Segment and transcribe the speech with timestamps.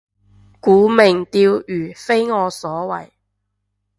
[0.59, 3.13] 沽名釣譽非我所為